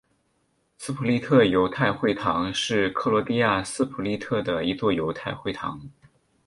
[0.79, 5.79] 斯普利特犹太会堂是克罗地亚斯普利特的一座犹太会堂。